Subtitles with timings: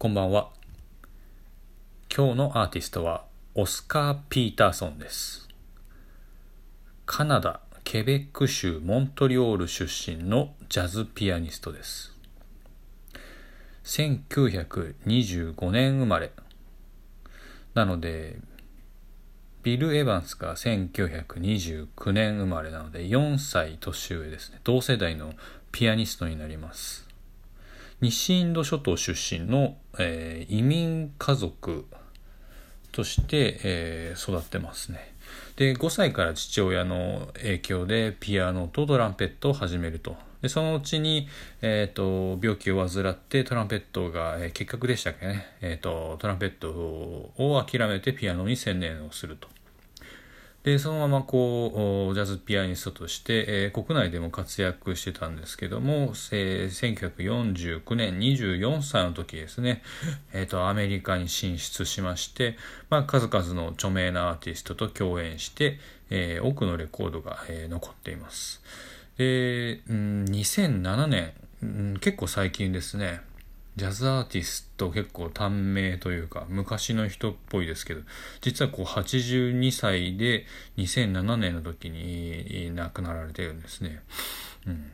[0.00, 0.50] こんばんは。
[2.16, 3.24] 今日のアーティストは
[3.56, 5.48] オスカー・ピーターソンです。
[7.04, 12.12] カナダ・ケベック州モントリオール出身のジャズピアニストです。
[13.82, 16.30] 1925年生まれ。
[17.74, 18.38] なので、
[19.64, 24.60] ビル・エヴァンスが1929年生まれなので4歳年上ですね。
[24.62, 25.32] 同世代の
[25.72, 27.07] ピアニストになります。
[28.00, 31.86] 西インド諸島出身の、えー移民家族
[32.92, 35.14] として、えー育ってますね。
[35.56, 40.16] で、5歳から父親の影響でピアノとトランペットを始めると。
[40.42, 41.26] で、そのうちに、
[41.60, 45.46] えっ、と、病気を患ってトランペットが、えー結核でしたっけね。
[45.60, 49.48] えっ、と、トランペットを諦めてピアノに専念をすると。
[50.68, 59.82] でそのままこうジャズピアニストとして、えー国内でも活躍してたんですけども、えー1949年24歳の時ですね、
[60.34, 62.58] えーとアメリカに進出しまして、
[62.90, 65.78] まあ、数々の著名なアーティストと共演して、
[66.10, 68.60] えー多くのレコードが、えー残っています。
[69.16, 71.32] で、うん、2007年、
[71.62, 73.22] うん結構最近ですね
[73.78, 78.00] ジャズアーティスト結構短命というか昔の人っぽいですけど
[78.40, 84.02] 実はこう82歳で2007年の時に亡くなられてるんですね、
[84.66, 84.90] うん、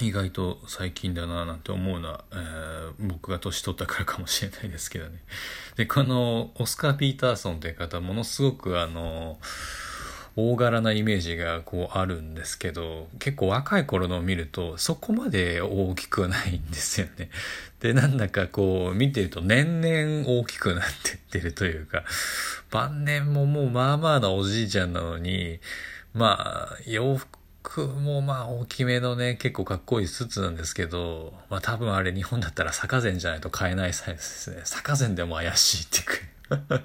[0.00, 5.18] 意外と最近だななんて思うのは、えー僕が年取ったからかもしれないですけどね。
[5.76, 9.38] でこのオスカー・ピーターソンという方ものすごくあの
[10.36, 17.30] 大柄なイメージがこうあるんですけど結構若い頃のを見るとそこまで大きくないんですよね。
[17.80, 22.04] でなんだかこう見てると年々大きくなってってるというか
[22.70, 25.60] 晩年ももうまあまあなおじいちゃんなのに
[26.14, 27.16] まあ洋
[27.62, 36.04] 服もまあ大きめのね結構かっこいいスーツなんですけどまあ多分あれ日本だったら坂膳じゃないと買えないサイズですね坂膳でも怪しいっていう
[36.68, 36.82] か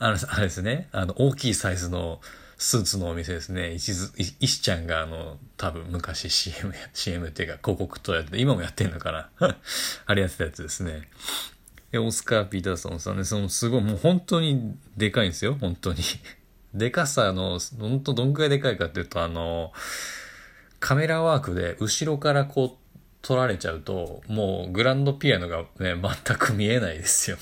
[0.00, 0.88] あの、あれですね。
[0.92, 2.20] あの、大きいサイズの
[2.58, 3.72] スーツのお店ですね。
[3.72, 9.30] 石津、い石ちゃんがあの、多分昔 CM、CM っていうか広告とやって、今もやってんのかな？
[10.06, 11.08] あれやってたやつですね。
[11.92, 15.56] で、オスカー・ピーターソンさんね、そのすごい、もう本当にでかいんですよ。
[15.58, 16.00] 本当に。
[16.74, 19.72] でかさの、本当どんくらいでかいかっていうと、あの、
[20.80, 27.38] カメラワークで後ろからこう撮られちゃうと、もうグランドピアノがね、全く見えないですよ。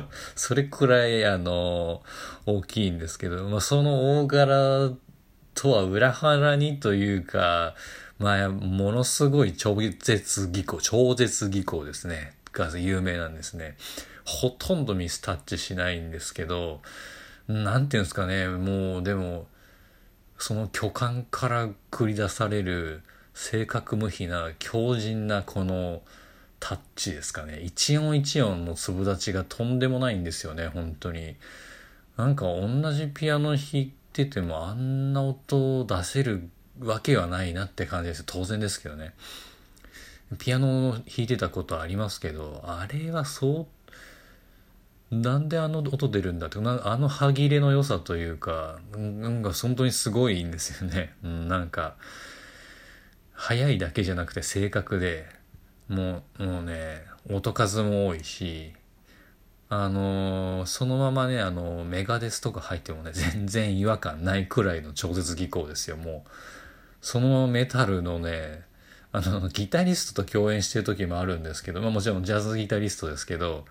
[0.36, 2.02] それくらい、あの、
[2.46, 4.90] 大きいんですけど、まあ、その大柄
[5.54, 7.74] とは裏腹にというか、
[8.18, 12.34] まあ、ものすごい超絶技巧、超絶技巧ですね。
[12.52, 13.76] が有名なんですね。
[14.24, 16.80] ほとんどミスタッチしないんですけど、
[17.48, 19.46] なんていうんですかね、もう、でも、
[20.38, 23.02] その巨漢から繰り出される
[23.34, 26.02] 正確無比な強靭なこの
[26.64, 27.60] タッチですかね。
[27.60, 31.34] 一音一音の粒立ちがとんでもないんですよね本当に。
[32.16, 38.22] なんか同じピアノ弾いててもあんな音を出せるわけはないなって感じです。
[38.24, 39.12] 当然ですけどね。
[40.38, 43.66] ピアノを弾いてたことありますけどあれはそ
[45.10, 51.96] うなんであの音出るんだってあの歯切れの良さというかなんか本当にすごいんですよね、うん、なんか
[53.34, 55.26] 速いだけじゃなくて正確で
[55.92, 58.72] もうもうね音数も多いし
[59.68, 66.30] あのーそのままねあのメガデスとか入ってもね 全然違和感ないくらいの超絶技巧ですよもう。
[67.00, 68.62] そのままメタルのね
[69.10, 73.66] あのギタリストと共演してる時もあるんですけど、まあ、もちろんジャズギタリストですけど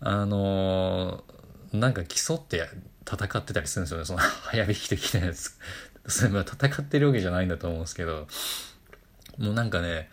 [0.00, 2.68] あのーなんか競って
[3.06, 4.04] 戦ってたりするんですよね。
[4.04, 5.56] その 早弾き的なやつ。
[6.06, 8.26] それは戦ってるわけじゃないんだと思うんですけど
[9.38, 10.10] もうなんかね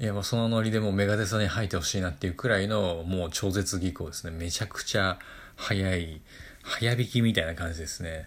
[0.00, 4.30] いやもうそのノリでもメガデスに入ってほしいなっていうくらいのもう超絶技巧ですね。
[4.34, 5.18] めちゃくちゃ
[5.56, 6.22] 早い
[6.62, 8.26] 早弾きみたいな感じですね。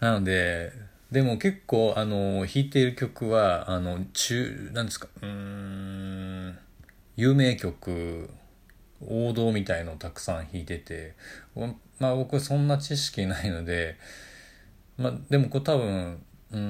[0.00, 0.72] なので
[1.10, 6.58] でも結構あの弾いている曲はあの中なんですかうん
[7.16, 8.30] 有名曲
[9.06, 11.14] 王道みたいのをたくさん弾いてて
[11.54, 13.96] まあ僕そんな知識ないので
[14.96, 16.22] まあでもこう多分
[16.52, 16.60] うん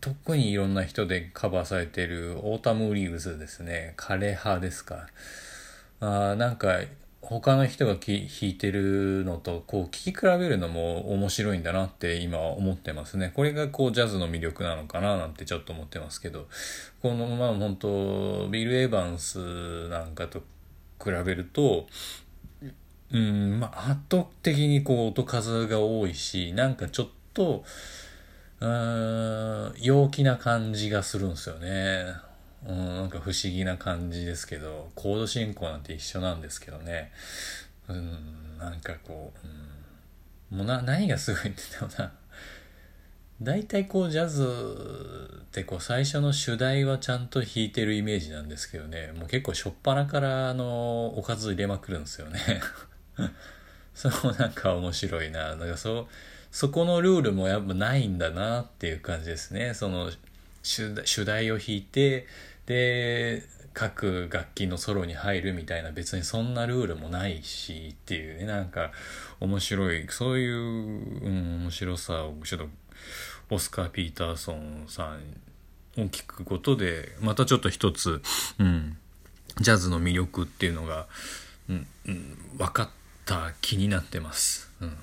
[0.00, 3.94] 特にいろんな人でカバーされてる Autumn Leaves ですね。
[3.96, 5.06] 枯葉ですか。
[6.00, 6.80] あーなんか
[7.20, 13.32] 他の人がき弾いてるのとこう聴き比べるのも面白いんだなって今思ってますね。
[13.34, 16.46] これがこうジャズの魅力なのかななんてちょっと思ってますけど。
[17.02, 20.40] このまあ本当ビル・エヴァンスなんかと
[21.02, 21.86] 比べると
[23.12, 27.64] うんまあ圧倒的にこう音数が多いしなんかちょっと
[28.60, 32.14] 陽気な感じがするんですよね。
[32.66, 37.12] うん、なんか不思議な感じですけどコード進行なんて一緒なんですけどね。
[37.88, 42.12] うんなんかこう、うん、もうな何がすごいって言ってもな。
[43.40, 49.12] 大体こうジャズってこう最初の主題はちゃんと弾いてるイメージなんですけどね。
[49.16, 52.40] もう結構初っ端からあのおかず入れまくるんですよね。
[53.94, 55.54] そうなんか面白いな。
[55.54, 56.06] なんかそう
[56.50, 59.74] そこのルールもやっぱないんだなっていう感じですね。
[59.74, 60.10] その
[60.62, 62.26] 主題を弾いて
[62.66, 63.42] で
[63.74, 68.46] 各楽器のソロに入るみたいな別にそんなルールもないしっていうね。
[68.46, 68.92] なんか
[69.40, 72.68] 面白いそういう、うん、面白さをちょっと
[73.50, 75.16] オスカー・ピーターソンさ
[75.96, 78.20] んを聞くことでまたちょっと一つ、
[78.58, 78.96] うん、
[79.60, 81.06] ジャズの魅力っていうのが、
[81.68, 82.88] うんうん、分かっ
[83.24, 84.70] た気になってます。
[84.80, 84.96] うん。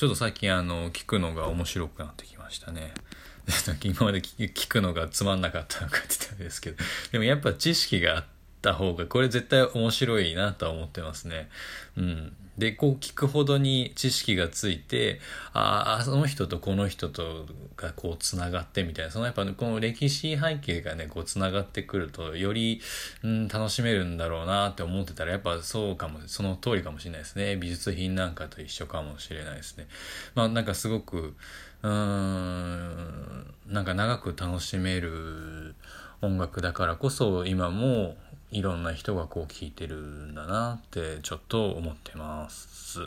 [0.00, 2.94] ちょっと最近あの聞くのが面白くなってきましたね。
[3.84, 6.78] 今まで聞くのがつまんなかったのかって言ったんですけど、
[7.12, 8.24] でもやっぱ知識があっ
[8.62, 11.50] た方が、これ絶対面白いなとは思ってますね。
[11.98, 12.32] うん。
[12.60, 15.18] で、こう聞くほどに知識がついて、
[15.52, 17.46] ああ、その人とこの人と
[17.76, 22.80] がこうつながってみたいな、そのやっぱこの歴史背景がね、こうつながってくると、より、
[23.24, 27.56] うん、楽しめるんだろうなって思ってたら、やっぱそうかも、その通りかもしれないですね。
[27.56, 29.88] 美術品なんかと一緒かもしれないですね。
[30.36, 31.34] まあなんかすごく、
[31.82, 35.74] うーん、なんか長く楽しめる
[36.22, 38.16] 音楽だからこそ今も
[38.50, 43.00] いろんな人がこう聞いてるんだなってちょっと思ってます。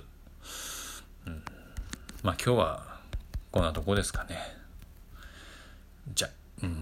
[1.26, 1.44] うん、
[2.22, 3.00] まあ今日は
[3.52, 4.38] こんなとこですかね。
[6.14, 6.30] じゃ、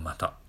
[0.04, 0.41] また。